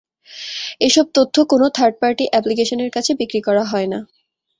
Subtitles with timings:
[0.81, 3.99] এসব তথ্য কোনো থার্ড পার্টি অ্যাপ্লিকেশনের কাছে বিক্রি করা হয় না।